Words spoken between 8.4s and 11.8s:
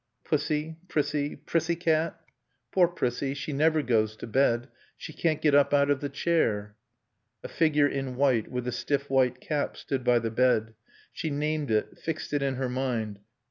with a stiff white cap, stood by the bed. She named